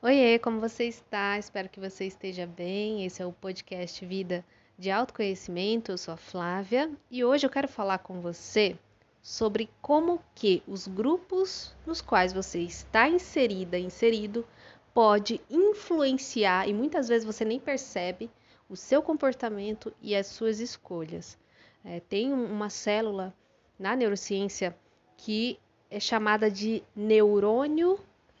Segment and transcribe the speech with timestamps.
[0.00, 1.36] Oiê, como você está?
[1.40, 3.04] Espero que você esteja bem.
[3.04, 4.44] Esse é o podcast Vida
[4.78, 5.90] de Autoconhecimento.
[5.90, 8.78] Eu sou a Flávia e hoje eu quero falar com você
[9.20, 14.46] sobre como que os grupos nos quais você está inserida, inserido,
[14.94, 18.30] pode influenciar e muitas vezes você nem percebe
[18.70, 21.36] o seu comportamento e as suas escolhas.
[21.84, 23.34] É, tem uma célula
[23.76, 24.78] na neurociência
[25.16, 25.58] que
[25.90, 27.98] é chamada de neurônio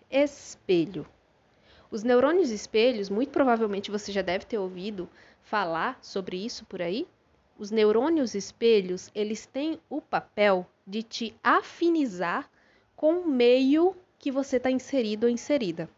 [0.08, 1.04] espelho.
[1.90, 5.08] Os neurônios espelhos, muito provavelmente você já deve ter ouvido
[5.42, 7.06] falar sobre isso por aí.
[7.58, 12.48] Os neurônios espelhos, eles têm o papel de te afinizar
[12.94, 15.88] com o meio que você está inserido ou inserida.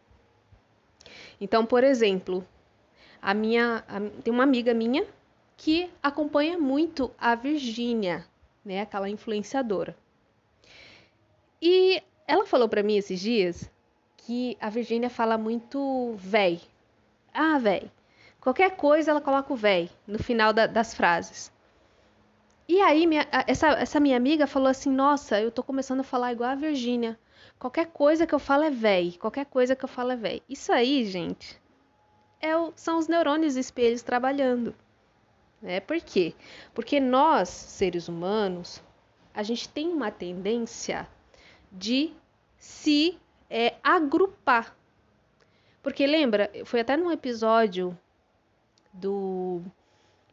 [1.41, 2.47] Então, por exemplo,
[3.21, 5.07] a minha a, tem uma amiga minha
[5.57, 8.25] que acompanha muito a Virgínia,
[8.65, 9.97] né, aquela influenciadora.
[11.61, 13.71] E ela falou para mim esses dias
[14.31, 16.61] que a Virgínia fala muito véi.
[17.35, 17.91] Ah, véi.
[18.41, 21.53] Qualquer coisa ela coloca o véi no final da, das frases.
[22.69, 26.31] E aí, minha, essa, essa minha amiga falou assim: Nossa, eu tô começando a falar
[26.31, 27.19] igual a Virgínia.
[27.59, 29.19] Qualquer coisa que eu falo é véi.
[29.19, 30.43] Qualquer coisa que eu falo é véi.
[30.49, 31.61] Isso aí, gente,
[32.41, 34.77] é o, são os neurônios espelhos trabalhando.
[35.61, 35.81] Né?
[35.81, 36.35] Por quê?
[36.73, 38.81] Porque nós, seres humanos,
[39.35, 41.09] a gente tem uma tendência
[41.73, 42.13] de
[42.57, 43.19] se
[43.51, 44.77] é agrupar.
[45.83, 47.99] Porque lembra, foi até num episódio
[48.93, 49.61] do,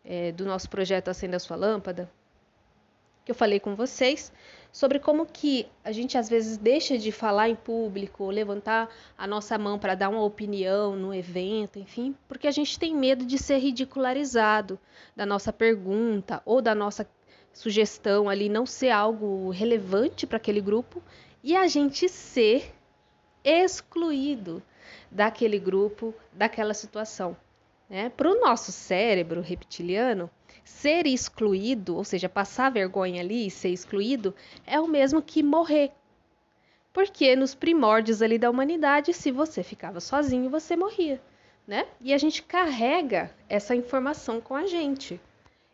[0.05, 2.09] é, do nosso projeto Acenda Sua Lâmpada,
[3.25, 4.31] que eu falei com vocês
[4.71, 9.57] sobre como que a gente às vezes deixa de falar em público, levantar a nossa
[9.57, 13.57] mão para dar uma opinião no evento, enfim, porque a gente tem medo de ser
[13.57, 14.79] ridicularizado,
[15.15, 17.09] da nossa pergunta ou da nossa
[17.51, 21.01] sugestão ali não ser algo relevante para aquele grupo
[21.43, 22.76] e a gente ser
[23.43, 24.61] excluído
[25.11, 27.35] daquele grupo, daquela situação.
[27.89, 28.09] Né?
[28.09, 30.29] Para o nosso cérebro reptiliano,
[30.63, 35.91] ser excluído, ou seja, passar vergonha ali e ser excluído, é o mesmo que morrer.
[36.91, 41.21] Porque nos primórdios ali da humanidade, se você ficava sozinho, você morria.
[41.65, 41.85] Né?
[42.01, 45.19] E a gente carrega essa informação com a gente.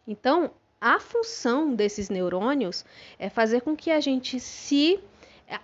[0.07, 2.83] Então, a função desses neurônios
[3.17, 4.99] é fazer com que a gente se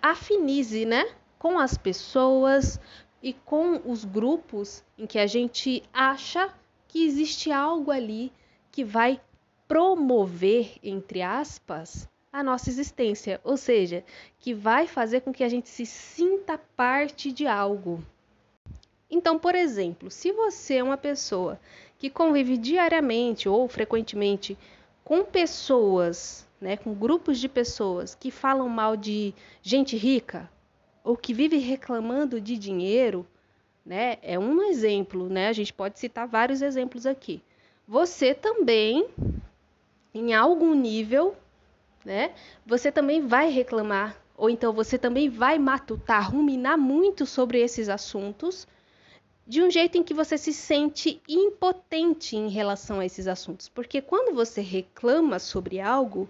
[0.02, 1.06] afinize, né,
[1.40, 2.80] com as pessoas
[3.24, 6.54] e com os grupos em que a gente acha
[6.88, 8.32] que existe algo ali
[8.72, 9.20] que vai
[9.68, 14.04] promover, entre aspas, a nossa existência, ou seja,
[14.40, 18.04] que vai fazer com que a gente se sinta parte de algo.
[19.10, 21.60] Então, por exemplo, se você é uma pessoa
[21.98, 24.58] que convive diariamente ou frequentemente
[25.04, 29.34] com pessoas, né, com grupos de pessoas que falam mal de
[29.64, 30.50] gente rica,
[31.10, 33.26] ou que vive reclamando de dinheiro,
[33.84, 34.20] né?
[34.22, 35.48] É um exemplo, né?
[35.48, 37.42] A gente pode citar vários exemplos aqui.
[37.88, 39.08] Você também,
[40.14, 41.36] em algum nível,
[42.06, 42.32] né?
[42.64, 48.68] Você também vai reclamar, ou então você também vai matutar, ruminar muito sobre esses assuntos,
[49.48, 53.68] de um jeito em que você se sente impotente em relação a esses assuntos.
[53.68, 56.30] Porque quando você reclama sobre algo,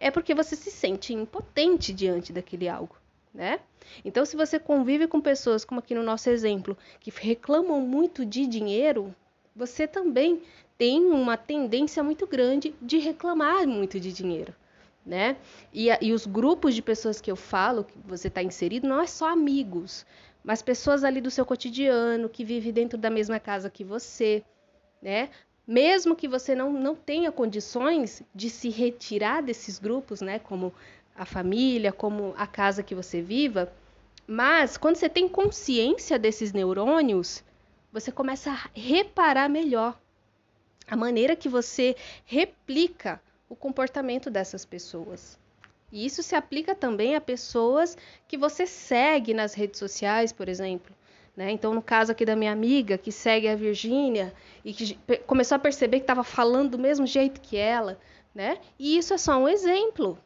[0.00, 3.03] é porque você se sente impotente diante daquele algo
[3.34, 3.60] né?
[4.04, 8.46] Então, se você convive com pessoas, como aqui no nosso exemplo, que reclamam muito de
[8.46, 9.14] dinheiro,
[9.54, 10.40] você também
[10.78, 14.54] tem uma tendência muito grande de reclamar muito de dinheiro,
[15.04, 15.36] né?
[15.72, 19.06] E, e os grupos de pessoas que eu falo, que você está inserido, não é
[19.06, 20.06] só amigos,
[20.42, 24.42] mas pessoas ali do seu cotidiano, que vivem dentro da mesma casa que você,
[25.02, 25.30] né?
[25.66, 30.38] Mesmo que você não, não tenha condições de se retirar desses grupos, né?
[30.38, 30.72] Como
[31.14, 33.72] a família, como a casa que você viva,
[34.26, 37.44] mas quando você tem consciência desses neurônios,
[37.92, 39.98] você começa a reparar melhor
[40.86, 45.38] a maneira que você replica o comportamento dessas pessoas.
[45.92, 50.92] E isso se aplica também a pessoas que você segue nas redes sociais, por exemplo.
[51.36, 51.50] Né?
[51.50, 54.32] Então, no caso aqui da minha amiga, que segue a Virgínia
[54.64, 57.98] e que começou a perceber que estava falando do mesmo jeito que ela,
[58.34, 58.58] né?
[58.78, 60.18] E isso é só um exemplo.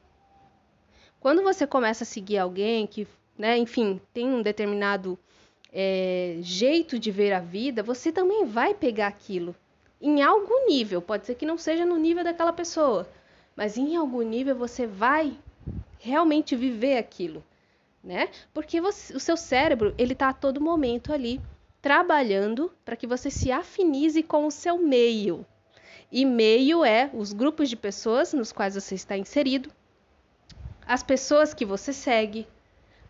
[1.20, 3.06] Quando você começa a seguir alguém que,
[3.36, 5.18] né, enfim, tem um determinado
[5.72, 9.54] é, jeito de ver a vida, você também vai pegar aquilo
[10.00, 11.02] em algum nível.
[11.02, 13.08] Pode ser que não seja no nível daquela pessoa,
[13.56, 15.36] mas em algum nível você vai
[15.98, 17.44] realmente viver aquilo,
[18.02, 18.28] né?
[18.54, 21.40] Porque você, o seu cérebro ele está a todo momento ali
[21.82, 25.44] trabalhando para que você se afinize com o seu meio.
[26.10, 29.70] E meio é os grupos de pessoas nos quais você está inserido,
[30.88, 32.48] as pessoas que você segue,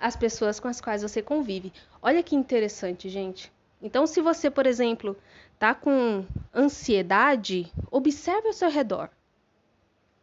[0.01, 1.73] as pessoas com as quais você convive.
[2.03, 3.53] Olha que interessante, gente.
[3.81, 5.17] Então, se você, por exemplo,
[5.61, 9.11] tá com ansiedade, observe ao seu redor.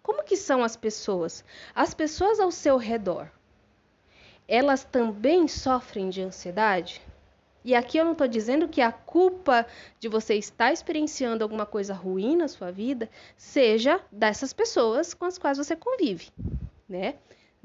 [0.04, 1.46] Como que são as pessoas?
[1.74, 3.32] As pessoas ao seu redor,
[4.46, 7.02] elas também sofrem de ansiedade?
[7.64, 9.66] E aqui eu não estou dizendo que a culpa
[9.98, 15.38] de você estar experienciando alguma coisa ruim na sua vida seja dessas pessoas com as
[15.38, 16.30] quais você convive,
[16.88, 17.16] né?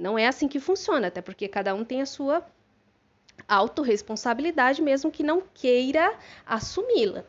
[0.01, 2.43] Não é assim que funciona, até porque cada um tem a sua
[3.47, 6.17] autorresponsabilidade, mesmo que não queira
[6.47, 7.23] assumi-la,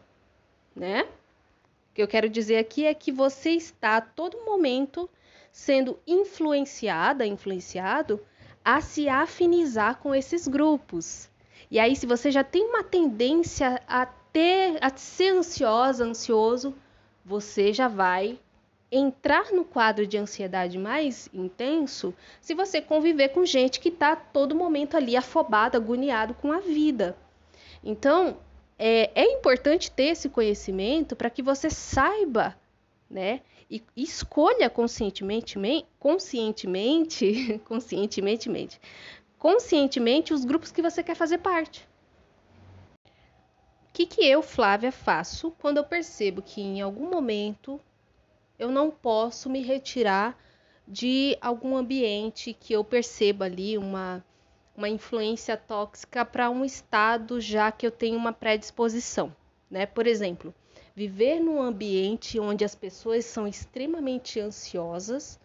[0.73, 1.03] né?
[1.03, 5.09] O que eu quero dizer aqui é que você está a todo momento
[5.51, 8.25] sendo influenciada, influenciado
[8.63, 11.29] a se afinizar com esses grupos.
[11.69, 16.73] E aí, se você já tem uma tendência a ter, a ser ansiosa, ansioso,
[17.25, 18.39] você já vai
[18.91, 24.53] entrar no quadro de ansiedade mais intenso se você conviver com gente que está todo
[24.53, 27.15] momento ali afobado, agoniado com a vida.
[27.81, 28.37] Então,
[28.77, 32.57] é, é importante ter esse conhecimento para que você saiba,
[33.09, 33.41] né?
[33.69, 35.57] E escolha conscientemente,
[35.97, 38.81] conscientemente, conscientemente,
[39.39, 41.87] conscientemente os grupos que você quer fazer parte.
[43.05, 47.79] O que, que eu, Flávia, faço quando eu percebo que em algum momento
[48.61, 50.37] eu não posso me retirar
[50.87, 54.23] de algum ambiente que eu perceba ali uma,
[54.77, 59.35] uma influência tóxica para um estado já que eu tenho uma predisposição,
[59.69, 59.85] né?
[59.85, 60.53] Por exemplo,
[60.95, 65.39] viver num ambiente onde as pessoas são extremamente ansiosas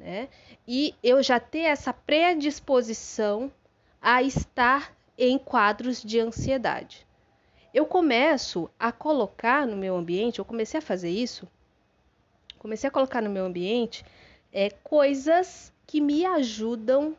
[0.00, 0.28] né?
[0.66, 3.52] E eu já ter essa predisposição
[4.00, 7.06] a estar em quadros de ansiedade.
[7.74, 11.46] Eu começo a colocar no meu ambiente, eu comecei a fazer isso,
[12.60, 14.04] comecei a colocar no meu ambiente
[14.52, 17.16] é, coisas que me ajudam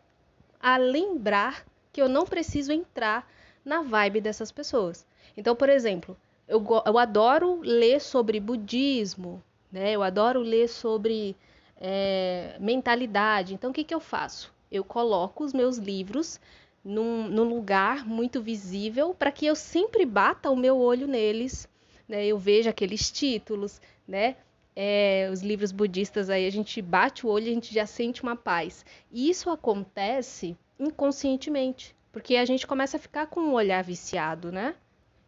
[0.59, 3.29] a lembrar que eu não preciso entrar
[3.65, 5.05] na vibe dessas pessoas.
[5.35, 6.15] Então, por exemplo,
[6.47, 9.91] eu, eu adoro ler sobre budismo, né?
[9.91, 11.35] Eu adoro ler sobre
[11.77, 13.53] é, mentalidade.
[13.53, 14.53] Então, o que, que eu faço?
[14.71, 16.39] Eu coloco os meus livros
[16.83, 21.67] num, num lugar muito visível para que eu sempre bata o meu olho neles,
[22.07, 22.25] né?
[22.25, 24.35] Eu vejo aqueles títulos, né?
[24.75, 28.23] É, os livros budistas aí, a gente bate o olho e a gente já sente
[28.23, 28.85] uma paz.
[29.11, 34.75] E isso acontece inconscientemente, porque a gente começa a ficar com um olhar viciado, né?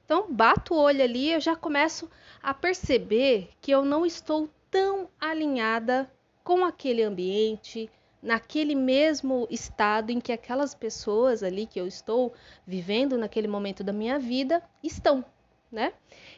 [0.06, 2.10] Então, bato o olho ali, eu já começo
[2.42, 6.12] a perceber que eu não estou tão alinhada
[6.44, 7.90] com aquele ambiente,
[8.22, 12.34] naquele mesmo estado em que aquelas pessoas ali que eu estou
[12.66, 15.24] vivendo naquele momento da minha vida estão,
[15.72, 15.94] né?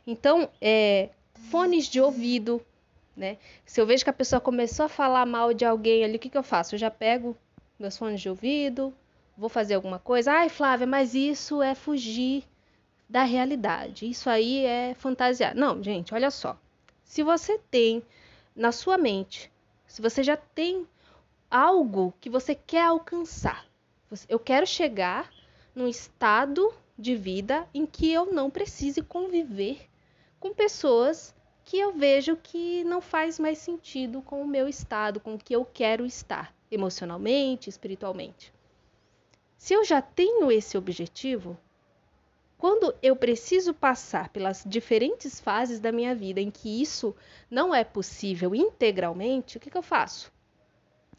[0.05, 1.09] Então, é,
[1.51, 2.61] fones de ouvido,
[3.15, 3.37] né?
[3.65, 6.29] Se eu vejo que a pessoa começou a falar mal de alguém ali, o que,
[6.29, 6.75] que eu faço?
[6.75, 7.35] Eu já pego
[7.79, 8.93] meus fones de ouvido,
[9.37, 10.31] vou fazer alguma coisa.
[10.33, 12.43] Ai, Flávia, mas isso é fugir
[13.09, 14.09] da realidade.
[14.09, 15.55] Isso aí é fantasiar.
[15.55, 16.57] Não, gente, olha só.
[17.03, 18.03] Se você tem
[18.55, 19.51] na sua mente
[19.95, 20.85] se você já tem
[21.49, 23.65] algo que você quer alcançar,
[24.27, 25.31] eu quero chegar
[25.73, 29.87] num estado de vida em que eu não precise conviver
[30.37, 31.33] com pessoas
[31.65, 35.55] que eu vejo que não faz mais sentido com o meu estado, com o que
[35.55, 38.53] eu quero estar, emocionalmente, espiritualmente.
[39.57, 41.57] Se eu já tenho esse objetivo,
[42.55, 47.15] quando eu preciso passar pelas diferentes fases da minha vida em que isso
[47.49, 50.31] não é possível integralmente, o que, que eu faço?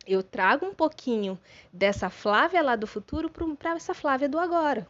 [0.07, 1.37] Eu trago um pouquinho
[1.73, 3.29] dessa Flávia lá do futuro
[3.59, 4.87] para essa Flávia do agora.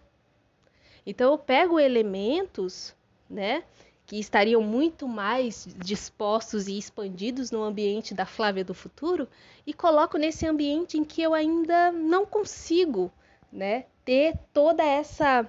[1.07, 2.95] Então eu pego elementos,
[3.29, 3.65] né,
[4.07, 9.29] que estariam muito mais dispostos e expandidos no ambiente da Flávia do futuro
[9.67, 13.11] e coloco nesse ambiente em que eu ainda não consigo,
[13.53, 15.49] né, ter toda essa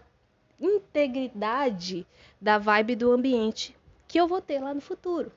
[0.60, 2.06] integridade
[2.42, 3.76] da vibe do ambiente
[4.08, 5.32] que eu vou ter lá no futuro.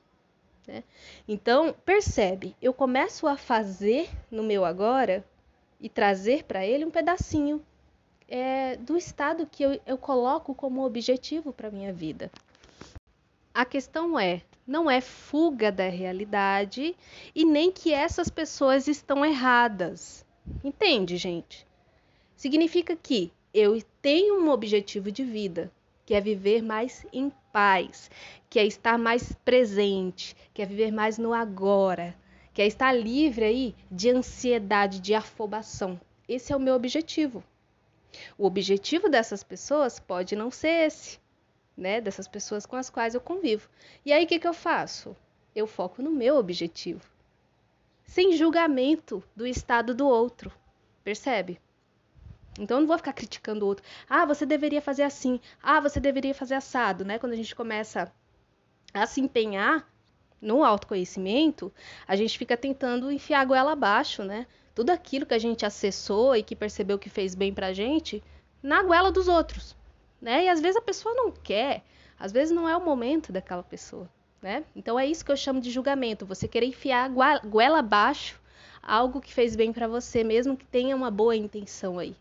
[0.67, 0.83] Né?
[1.27, 5.23] Então, percebe, eu começo a fazer no meu agora
[5.79, 7.63] e trazer para ele um pedacinho
[8.27, 12.31] é, do estado que eu, eu coloco como objetivo para minha vida.
[13.53, 16.95] A questão é, não é fuga da realidade
[17.35, 20.25] e nem que essas pessoas estão erradas.
[20.63, 21.67] Entende, gente?
[22.33, 25.69] Significa que eu tenho um objetivo de vida,
[26.05, 28.09] que é viver mais em paz,
[28.49, 32.15] que é estar mais presente, que é viver mais no agora,
[32.53, 35.99] que é estar livre aí de ansiedade, de afobação.
[36.25, 37.43] Esse é o meu objetivo.
[38.37, 41.20] O objetivo dessas pessoas pode não ser esse,
[41.81, 41.99] né?
[41.99, 43.67] Dessas pessoas com as quais eu convivo.
[44.05, 45.15] E aí o que, que eu faço?
[45.53, 47.01] Eu foco no meu objetivo,
[48.05, 50.51] sem julgamento do estado do outro.
[51.03, 51.59] Percebe?
[52.59, 53.83] Então eu não vou ficar criticando o outro.
[54.09, 55.39] Ah, você deveria fazer assim.
[55.61, 57.17] Ah, você deveria fazer assado, né?
[57.17, 58.11] Quando a gente começa
[58.93, 59.87] a se empenhar
[60.41, 61.71] no autoconhecimento,
[62.07, 64.47] a gente fica tentando enfiar a goela abaixo, né?
[64.73, 68.23] Tudo aquilo que a gente acessou e que percebeu que fez bem pra gente,
[68.61, 69.75] na goela dos outros,
[70.21, 70.45] né?
[70.45, 71.83] E às vezes a pessoa não quer,
[72.19, 74.07] às vezes não é o momento daquela pessoa,
[74.41, 74.63] né?
[74.75, 78.39] Então é isso que eu chamo de julgamento, você querer enfiar goela abaixo
[78.81, 82.15] algo que fez bem para você, mesmo que tenha uma boa intenção aí,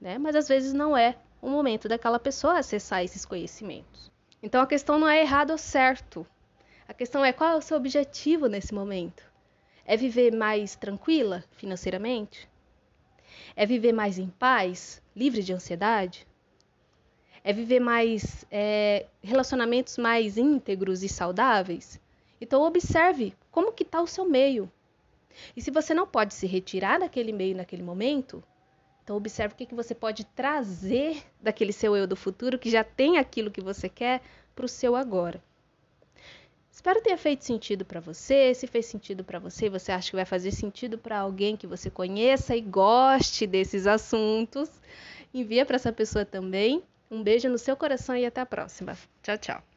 [0.00, 0.18] né?
[0.18, 4.10] Mas às vezes não é o momento daquela pessoa acessar esses conhecimentos.
[4.42, 6.26] Então a questão não é errado ou certo.
[6.88, 9.22] A questão é qual é o seu objetivo nesse momento?
[9.84, 12.48] É viver mais tranquila financeiramente?
[13.54, 16.26] É viver mais em paz, livre de ansiedade?
[17.46, 22.00] É viver mais é, relacionamentos mais íntegros e saudáveis?
[22.40, 24.68] Então observe como que está o seu meio.
[25.56, 28.42] E se você não pode se retirar daquele meio naquele momento,
[29.04, 32.82] então observe o que, que você pode trazer daquele seu eu do futuro que já
[32.82, 34.22] tem aquilo que você quer
[34.52, 35.40] para o seu agora.
[36.68, 38.54] Espero ter feito sentido para você.
[38.54, 41.90] Se fez sentido para você, você acha que vai fazer sentido para alguém que você
[41.90, 44.68] conheça e goste desses assuntos,
[45.32, 46.82] envia para essa pessoa também.
[47.10, 48.96] Um beijo no seu coração e até a próxima.
[49.22, 49.75] Tchau, tchau.